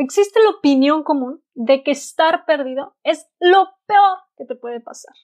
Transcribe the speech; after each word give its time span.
existe 0.00 0.40
la 0.42 0.50
opinión 0.50 1.02
común 1.02 1.42
de 1.54 1.82
que 1.82 1.90
estar 1.90 2.44
perdido 2.46 2.94
es 3.02 3.28
lo 3.38 3.68
peor 3.86 4.18
que 4.36 4.44
te 4.44 4.56
puede 4.56 4.80
pasar. 4.80 5.14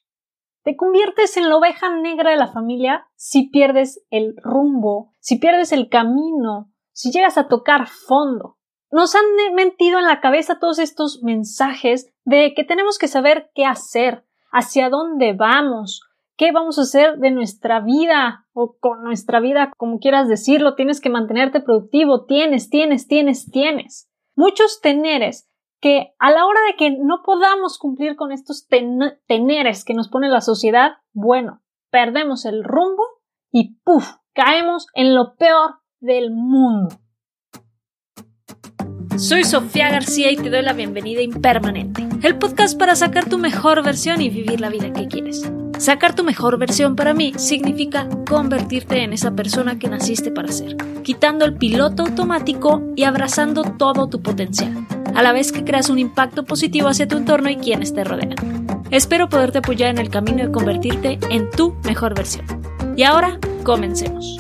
Te 0.63 0.77
conviertes 0.77 1.37
en 1.37 1.49
la 1.49 1.57
oveja 1.57 1.95
negra 1.97 2.31
de 2.31 2.37
la 2.37 2.53
familia 2.53 3.07
si 3.15 3.49
pierdes 3.49 4.05
el 4.11 4.35
rumbo, 4.37 5.15
si 5.21 5.39
pierdes 5.39 5.73
el 5.73 5.89
camino, 5.89 6.73
si 6.93 7.11
llegas 7.11 7.39
a 7.39 7.49
tocar 7.49 7.87
fondo. 7.87 8.59
Nos 8.91 9.15
han 9.15 9.25
mentido 9.55 9.99
en 9.99 10.07
la 10.07 10.21
cabeza 10.21 10.59
todos 10.59 10.79
estos 10.79 11.23
mensajes 11.23 12.13
de 12.25 12.53
que 12.55 12.65
tenemos 12.65 12.99
que 12.99 13.09
saber 13.09 13.51
qué 13.55 13.65
hacer, 13.65 14.25
hacia 14.51 14.91
dónde 14.91 15.33
vamos, 15.33 16.03
qué 16.37 16.53
vamos 16.53 16.79
a 16.79 16.83
hacer 16.83 17.19
de 17.19 17.31
nuestra 17.31 17.81
vida 17.81 18.47
o 18.53 18.77
con 18.79 19.03
nuestra 19.03 19.41
vida, 19.41 19.73
como 19.77 19.99
quieras 19.99 20.29
decirlo, 20.29 20.75
tienes 20.75 21.01
que 21.01 21.11
mantenerte 21.11 21.61
productivo, 21.61 22.25
tienes, 22.25 22.71
tienes, 22.71 23.07
tienes, 23.07 23.51
tienes. 23.51 24.09
Muchos 24.37 24.83
teneres 24.83 25.49
que 25.81 26.15
a 26.19 26.31
la 26.31 26.45
hora 26.45 26.61
de 26.69 26.77
que 26.77 26.91
no 26.91 27.23
podamos 27.25 27.79
cumplir 27.79 28.17
con 28.17 28.33
estos 28.33 28.69
teneres 29.27 29.85
que 29.85 29.95
nos 29.95 30.09
pone 30.09 30.29
la 30.29 30.43
sociedad, 30.43 30.99
bueno, 31.15 31.63
perdemos 31.91 32.45
el 32.45 32.63
rumbo 32.63 33.03
y 33.51 33.79
¡puf! 33.83 34.07
caemos 34.35 34.89
en 34.95 35.15
lo 35.15 35.37
peor 35.37 35.77
del 36.01 36.31
mundo. 36.31 36.97
Soy 39.17 39.45
Sofía 39.45 39.91
García 39.91 40.31
y 40.31 40.37
te 40.37 40.51
doy 40.51 40.61
la 40.61 40.75
bienvenida 40.75 41.23
Impermanente, 41.23 42.07
el 42.23 42.37
podcast 42.37 42.79
para 42.79 42.95
sacar 42.95 43.27
tu 43.27 43.39
mejor 43.39 43.83
versión 43.83 44.21
y 44.21 44.29
vivir 44.29 44.61
la 44.61 44.69
vida 44.69 44.93
que 44.93 45.09
quieres. 45.09 45.51
Sacar 45.79 46.15
tu 46.15 46.25
mejor 46.25 46.59
versión 46.59 46.97
para 46.97 47.13
mí 47.13 47.35
significa 47.37 48.09
convertirte 48.27 49.03
en 49.03 49.13
esa 49.13 49.33
persona 49.33 49.79
que 49.79 49.89
naciste 49.89 50.31
para 50.31 50.49
ser, 50.49 50.75
quitando 51.03 51.45
el 51.45 51.59
piloto 51.59 52.05
automático 52.05 52.83
y 52.97 53.05
abrazando 53.05 53.63
todo 53.77 54.09
tu 54.09 54.23
potencial, 54.23 54.87
a 55.15 55.23
la 55.23 55.33
vez 55.33 55.53
que 55.53 55.65
creas 55.65 55.91
un 55.91 55.99
impacto 55.99 56.45
positivo 56.45 56.89
hacia 56.89 57.07
tu 57.07 57.19
entorno 57.19 57.51
y 57.51 57.57
quienes 57.57 57.93
te 57.93 58.05
rodean. 58.05 58.35
Espero 58.91 59.29
poderte 59.29 59.59
apoyar 59.59 59.91
en 59.91 59.99
el 59.99 60.09
camino 60.09 60.45
de 60.45 60.51
convertirte 60.51 61.19
en 61.29 61.51
tu 61.51 61.75
mejor 61.85 62.15
versión. 62.15 62.47
Y 62.97 63.03
ahora, 63.03 63.39
comencemos. 63.63 64.39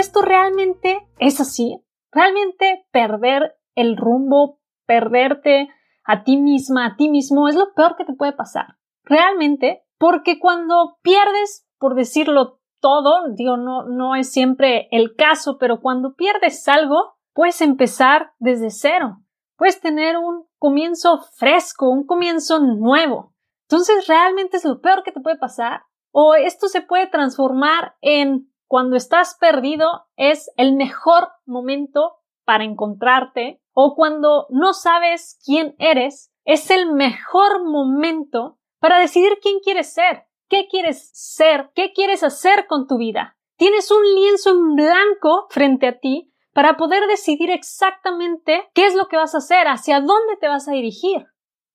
¿Esto 0.00 0.22
realmente 0.22 1.06
es 1.20 1.40
así? 1.40 1.80
¿Realmente 2.10 2.86
perder 2.90 3.54
el 3.76 3.96
rumbo, 3.96 4.58
perderte 4.84 5.68
a 6.04 6.24
ti 6.24 6.38
misma, 6.38 6.86
a 6.86 6.96
ti 6.96 7.08
mismo, 7.08 7.48
es 7.48 7.54
lo 7.54 7.72
peor 7.74 7.94
que 7.96 8.04
te 8.04 8.14
puede 8.14 8.32
pasar? 8.32 8.78
Realmente 9.04 9.84
porque 10.02 10.40
cuando 10.40 10.98
pierdes, 11.02 11.64
por 11.78 11.94
decirlo 11.94 12.58
todo, 12.80 13.20
digo, 13.36 13.56
no, 13.56 13.84
no 13.84 14.16
es 14.16 14.32
siempre 14.32 14.88
el 14.90 15.14
caso, 15.14 15.58
pero 15.60 15.80
cuando 15.80 16.16
pierdes 16.16 16.66
algo, 16.66 17.14
puedes 17.32 17.60
empezar 17.60 18.32
desde 18.40 18.70
cero. 18.70 19.18
Puedes 19.56 19.80
tener 19.80 20.16
un 20.16 20.48
comienzo 20.58 21.20
fresco, 21.36 21.88
un 21.88 22.04
comienzo 22.04 22.58
nuevo. 22.58 23.32
Entonces, 23.68 24.08
¿realmente 24.08 24.56
es 24.56 24.64
lo 24.64 24.80
peor 24.80 25.04
que 25.04 25.12
te 25.12 25.20
puede 25.20 25.38
pasar? 25.38 25.82
¿O 26.10 26.34
esto 26.34 26.66
se 26.66 26.80
puede 26.80 27.06
transformar 27.06 27.94
en 28.00 28.52
cuando 28.66 28.96
estás 28.96 29.36
perdido 29.38 30.06
es 30.16 30.50
el 30.56 30.74
mejor 30.74 31.28
momento 31.46 32.16
para 32.44 32.64
encontrarte? 32.64 33.62
¿O 33.72 33.94
cuando 33.94 34.48
no 34.50 34.72
sabes 34.72 35.38
quién 35.46 35.76
eres 35.78 36.32
es 36.44 36.72
el 36.72 36.92
mejor 36.92 37.64
momento 37.64 38.58
para 38.82 38.98
decidir 38.98 39.38
quién 39.40 39.60
quieres 39.60 39.94
ser, 39.94 40.24
qué 40.48 40.66
quieres 40.68 41.08
ser, 41.14 41.70
qué 41.72 41.92
quieres 41.92 42.24
hacer 42.24 42.66
con 42.66 42.88
tu 42.88 42.98
vida. 42.98 43.38
Tienes 43.56 43.92
un 43.92 44.02
lienzo 44.02 44.50
en 44.50 44.74
blanco 44.74 45.46
frente 45.50 45.86
a 45.86 46.00
ti 46.00 46.34
para 46.52 46.76
poder 46.76 47.06
decidir 47.06 47.52
exactamente 47.52 48.68
qué 48.74 48.86
es 48.86 48.96
lo 48.96 49.06
que 49.06 49.16
vas 49.16 49.36
a 49.36 49.38
hacer, 49.38 49.68
hacia 49.68 50.00
dónde 50.00 50.36
te 50.40 50.48
vas 50.48 50.66
a 50.66 50.72
dirigir. 50.72 51.28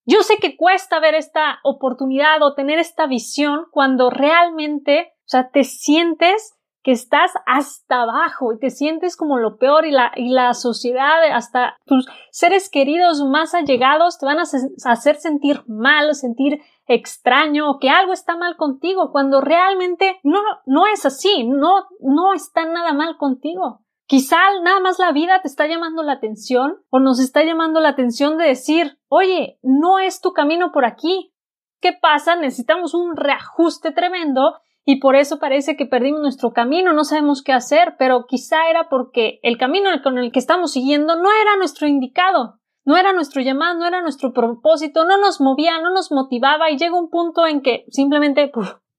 Yo 0.06 0.22
sé 0.22 0.36
que 0.36 0.58
cuesta 0.58 1.00
ver 1.00 1.16
esta 1.16 1.60
oportunidad 1.64 2.44
o 2.44 2.56
tener 2.56 2.78
esta 2.78 3.08
visión 3.08 3.68
cuando 3.72 4.10
realmente, 4.10 5.14
o 5.20 5.30
sea, 5.30 5.50
te 5.50 5.64
sientes 5.64 6.57
que 6.88 6.94
estás 6.94 7.34
hasta 7.46 8.04
abajo 8.04 8.54
y 8.54 8.60
te 8.60 8.70
sientes 8.70 9.18
como 9.18 9.40
lo 9.40 9.58
peor 9.58 9.86
y 9.86 9.92
la, 9.92 10.14
y 10.16 10.30
la 10.30 10.54
sociedad, 10.54 11.22
hasta 11.34 11.76
tus 11.86 12.08
seres 12.32 12.70
queridos 12.70 13.22
más 13.26 13.54
allegados 13.54 14.18
te 14.18 14.26
van 14.26 14.40
a 14.40 14.44
hacer 14.44 15.18
sentir 15.18 15.64
mal, 15.68 16.16
sentir 16.16 16.62
extraño 16.86 17.70
o 17.70 17.80
que 17.80 17.90
algo 17.90 18.14
está 18.14 18.38
mal 18.38 18.56
contigo 18.56 19.12
cuando 19.12 19.42
realmente 19.42 20.22
no, 20.24 20.40
no 20.66 20.88
es 20.88 21.06
así, 21.06 21.44
no, 21.44 21.88
no 22.00 22.32
está 22.34 22.64
nada 22.64 22.94
mal 22.94 23.18
contigo. 23.18 23.82
Quizá 24.06 24.38
nada 24.64 24.80
más 24.80 24.98
la 24.98 25.12
vida 25.12 25.42
te 25.42 25.50
está 25.50 25.68
llamando 25.68 26.04
la 26.04 26.14
atención 26.14 26.78
o 26.90 27.02
nos 27.02 27.20
está 27.20 27.44
llamando 27.44 27.82
la 27.82 27.90
atención 27.90 28.38
de 28.38 28.46
decir, 28.46 28.98
oye, 29.10 29.60
no 29.62 30.00
es 30.00 30.22
tu 30.22 30.32
camino 30.32 30.72
por 30.72 30.86
aquí. 30.86 31.34
¿Qué 31.82 31.92
pasa? 31.92 32.38
Necesitamos 32.38 32.94
un 32.94 33.18
reajuste 33.18 33.92
tremendo 33.92 34.62
y 34.90 35.02
por 35.02 35.18
eso 35.18 35.38
parece 35.38 35.76
que 35.76 35.86
perdimos 35.86 36.22
nuestro 36.22 36.54
camino, 36.54 36.94
no 36.94 37.04
sabemos 37.04 37.44
qué 37.44 37.52
hacer, 37.52 37.96
pero 38.00 38.26
quizá 38.26 38.70
era 38.70 38.88
porque 38.88 39.38
el 39.44 39.58
camino 39.58 39.90
con 40.02 40.18
el 40.18 40.32
que 40.32 40.40
estamos 40.40 40.72
siguiendo 40.72 41.18
no 41.18 41.30
era 41.30 41.58
nuestro 41.58 41.88
indicado, 41.90 42.62
no 42.86 42.96
era 42.96 43.12
nuestro 43.12 43.42
llamado, 43.42 43.78
no 43.78 43.86
era 43.86 44.02
nuestro 44.02 44.32
propósito, 44.32 45.04
no 45.04 45.18
nos 45.18 45.42
movía, 45.42 45.82
no 45.82 45.92
nos 45.92 46.10
motivaba 46.14 46.72
y 46.72 46.78
llega 46.78 46.98
un 46.98 47.10
punto 47.10 47.46
en 47.46 47.62
que 47.62 47.84
simplemente 47.90 48.50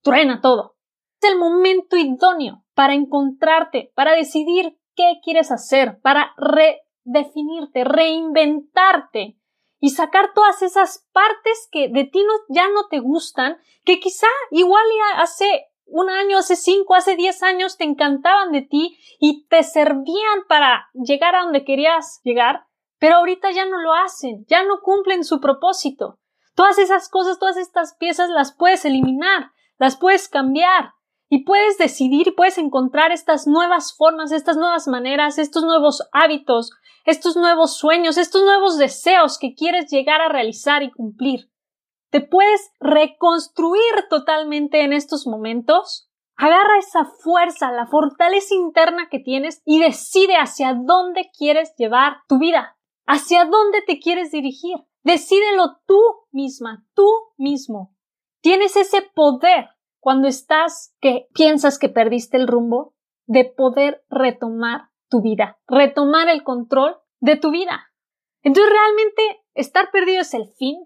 truena 0.03 0.43
todo. 0.43 0.77
Es 1.23 1.31
el 1.31 1.39
momento 1.39 1.97
idóneo 1.97 2.65
para 2.75 2.93
encontrarte, 2.93 3.91
para 3.95 4.13
decidir 4.13 4.79
qué 4.95 5.15
quieres 5.25 5.51
hacer, 5.51 6.01
para 6.03 6.35
redefinirte, 6.37 7.85
reinventarte 7.85 9.39
y 9.81 9.89
sacar 9.91 10.35
todas 10.35 10.61
esas 10.61 11.09
partes 11.13 11.67
que 11.73 11.89
de 11.89 12.05
ti 12.05 12.21
ya 12.51 12.69
no 12.69 12.89
te 12.91 12.99
gustan, 12.99 13.57
que 13.87 14.01
quizá 14.01 14.27
igual 14.51 14.85
hace 15.17 15.68
un 15.91 16.11
año, 16.11 16.39
hace 16.39 16.57
cinco, 16.57 16.95
hace 16.95 17.17
diez 17.17 17.43
años 17.43 17.77
te 17.77 17.85
encantaban 17.85 18.53
de 18.53 18.63
ti 18.63 18.99
y 19.19 19.47
te 19.47 19.63
servían 19.63 20.45
para 20.49 20.89
llegar 20.93 21.35
a 21.35 21.43
donde 21.43 21.65
querías 21.65 22.21
llegar, 22.25 22.67
pero 22.99 23.17
ahorita 23.17 23.51
ya 23.51 23.67
no 23.67 23.81
lo 23.81 23.95
hacen, 23.95 24.45
ya 24.49 24.65
no 24.65 24.81
cumplen 24.83 25.25
su 25.25 25.41
propósito. 25.41 26.19
Todas 26.55 26.79
esas 26.79 27.09
cosas, 27.09 27.39
todas 27.39 27.57
estas 27.57 27.97
piezas 27.97 28.31
las 28.31 28.55
puedes 28.55 28.85
eliminar, 28.85 29.53
las 29.79 29.97
puedes 29.97 30.29
cambiar 30.29 30.93
y 31.29 31.45
puedes 31.45 31.79
decidir 31.79 32.35
puedes 32.35 32.59
encontrar 32.59 33.13
estas 33.13 33.47
nuevas 33.47 33.95
formas, 33.97 34.33
estas 34.33 34.57
nuevas 34.57 34.89
maneras, 34.89 35.39
estos 35.39 35.63
nuevos 35.63 36.09
hábitos, 36.13 36.73
estos 37.05 37.37
nuevos 37.37 37.77
sueños, 37.77 38.19
estos 38.19 38.43
nuevos 38.43 38.77
deseos 38.77 39.39
que 39.39 39.55
quieres 39.55 39.91
llegar 39.91 40.21
a 40.21 40.29
realizar 40.29 40.83
y 40.83 40.91
cumplir 40.91 41.51
te 42.11 42.21
puedes 42.21 42.73
reconstruir 42.81 44.07
totalmente 44.09 44.83
en 44.83 44.93
estos 44.93 45.27
momentos. 45.27 46.11
Agarra 46.37 46.79
esa 46.79 47.05
fuerza, 47.05 47.73
la 47.73 47.87
fortaleza 47.87 48.55
interna 48.55 49.09
que 49.11 49.19
tienes 49.19 49.61
y 49.65 49.81
decide 49.81 50.37
hacia 50.37 50.75
dónde 50.75 51.31
quieres 51.37 51.75
llevar 51.77 52.19
tu 52.29 52.39
vida, 52.39 52.77
hacia 53.07 53.45
dónde 53.45 53.83
te 53.83 53.99
quieres 53.99 54.31
dirigir. 54.31 54.77
Decídelo 55.03 55.81
tú 55.87 56.01
misma, 56.31 56.87
tú 56.95 57.09
mismo. 57.37 57.95
Tienes 58.41 58.77
ese 58.77 59.03
poder 59.03 59.69
cuando 59.99 60.29
estás 60.29 60.95
que 61.01 61.27
piensas 61.35 61.79
que 61.79 61.89
perdiste 61.89 62.37
el 62.37 62.47
rumbo 62.47 62.95
de 63.27 63.45
poder 63.45 64.05
retomar 64.09 64.91
tu 65.09 65.21
vida, 65.21 65.59
retomar 65.67 66.29
el 66.29 66.45
control 66.45 66.97
de 67.21 67.37
tu 67.37 67.51
vida. 67.51 67.91
Entonces 68.43 68.73
realmente 68.73 69.45
estar 69.55 69.91
perdido 69.91 70.23
es 70.23 70.35
el 70.35 70.49
fin, 70.57 70.77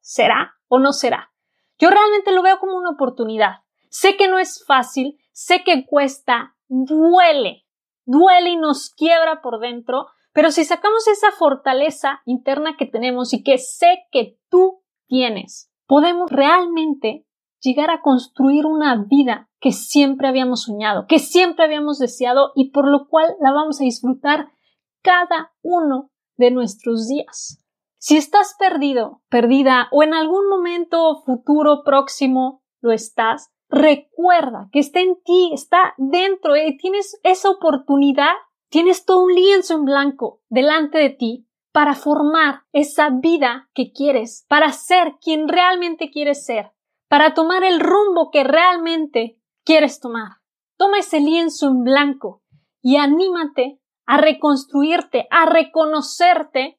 será 0.00 0.55
o 0.68 0.78
no 0.78 0.92
será. 0.92 1.32
Yo 1.78 1.90
realmente 1.90 2.32
lo 2.32 2.42
veo 2.42 2.58
como 2.58 2.76
una 2.76 2.90
oportunidad. 2.90 3.62
Sé 3.88 4.16
que 4.16 4.28
no 4.28 4.38
es 4.38 4.64
fácil, 4.66 5.18
sé 5.32 5.62
que 5.64 5.86
cuesta, 5.86 6.56
duele, 6.68 7.66
duele 8.04 8.50
y 8.50 8.56
nos 8.56 8.90
quiebra 8.90 9.42
por 9.42 9.60
dentro, 9.60 10.06
pero 10.32 10.50
si 10.50 10.64
sacamos 10.64 11.06
esa 11.08 11.30
fortaleza 11.32 12.20
interna 12.26 12.76
que 12.76 12.86
tenemos 12.86 13.32
y 13.32 13.42
que 13.42 13.58
sé 13.58 14.04
que 14.10 14.38
tú 14.50 14.82
tienes, 15.06 15.70
podemos 15.86 16.30
realmente 16.30 17.26
llegar 17.60 17.90
a 17.90 18.00
construir 18.00 18.66
una 18.66 19.04
vida 19.08 19.48
que 19.60 19.72
siempre 19.72 20.28
habíamos 20.28 20.64
soñado, 20.64 21.06
que 21.06 21.18
siempre 21.18 21.64
habíamos 21.64 21.98
deseado 21.98 22.52
y 22.54 22.70
por 22.70 22.88
lo 22.88 23.08
cual 23.08 23.34
la 23.40 23.52
vamos 23.52 23.80
a 23.80 23.84
disfrutar 23.84 24.48
cada 25.02 25.52
uno 25.62 26.10
de 26.36 26.50
nuestros 26.50 27.08
días. 27.08 27.65
Si 28.06 28.16
estás 28.16 28.54
perdido, 28.56 29.20
perdida 29.28 29.88
o 29.90 30.04
en 30.04 30.14
algún 30.14 30.48
momento 30.48 31.24
futuro 31.24 31.82
próximo 31.84 32.62
lo 32.80 32.92
estás, 32.92 33.50
recuerda 33.68 34.68
que 34.70 34.78
está 34.78 35.00
en 35.00 35.20
ti, 35.24 35.50
está 35.52 35.92
dentro, 35.96 36.54
eh, 36.54 36.76
tienes 36.80 37.18
esa 37.24 37.50
oportunidad, 37.50 38.30
tienes 38.70 39.04
todo 39.06 39.24
un 39.24 39.34
lienzo 39.34 39.74
en 39.74 39.86
blanco 39.86 40.40
delante 40.48 40.98
de 40.98 41.10
ti 41.10 41.48
para 41.72 41.96
formar 41.96 42.62
esa 42.72 43.10
vida 43.10 43.70
que 43.74 43.90
quieres, 43.90 44.46
para 44.48 44.70
ser 44.70 45.16
quien 45.20 45.48
realmente 45.48 46.12
quieres 46.12 46.46
ser, 46.46 46.70
para 47.08 47.34
tomar 47.34 47.64
el 47.64 47.80
rumbo 47.80 48.30
que 48.30 48.44
realmente 48.44 49.40
quieres 49.64 49.98
tomar. 49.98 50.36
Toma 50.76 51.00
ese 51.00 51.18
lienzo 51.18 51.66
en 51.66 51.82
blanco 51.82 52.44
y 52.80 52.98
anímate 52.98 53.80
a 54.06 54.18
reconstruirte, 54.18 55.26
a 55.32 55.46
reconocerte 55.46 56.78